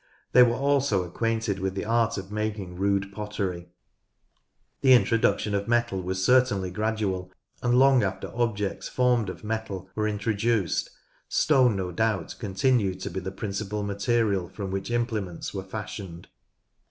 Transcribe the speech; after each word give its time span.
They 0.31 0.41
were 0.41 0.55
also 0.55 1.03
acquainted 1.03 1.59
with 1.59 1.75
the 1.75 1.85
art 1.85 2.17
of 2.17 2.31
making 2.31 2.75
rude 2.75 3.11
pottery. 3.11 3.69
The 4.81 4.93
introduction 4.93 5.53
of 5.53 5.67
metal 5.67 6.01
was 6.01 6.23
certainly 6.25 6.71
gradual, 6.71 7.31
and 7.61 7.77
long 7.77 8.01
after 8.01 8.31
objects 8.33 8.87
formed 8.89 9.29
of 9.29 9.43
metal 9.43 9.91
were 9.93 10.07
introduced 10.07 10.89
stone 11.29 11.75
no 11.75 11.91
doubt 11.91 12.33
continued 12.39 12.99
to 13.01 13.11
be 13.11 13.19
the 13.19 13.31
principal 13.31 13.83
material 13.83 14.49
from 14.49 14.71
which 14.71 14.89
implements 14.89 15.53
were 15.53 15.61
fashioned. 15.61 16.29